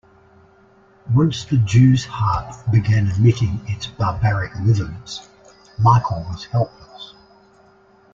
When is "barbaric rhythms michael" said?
3.85-6.23